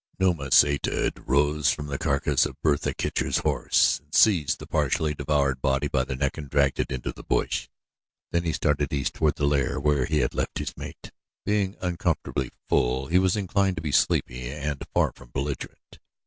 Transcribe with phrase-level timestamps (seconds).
[0.19, 5.61] Numa, sated, rose from the carcass of Bertha Kircher's horse and seized the partially devoured
[5.61, 7.69] body by the neck and dragged it into the bush;
[8.31, 11.11] then he started east toward the lair where he had left his mate.
[11.45, 15.99] Being uncomfortably full he was inclined to be sleepy and far from belligerent.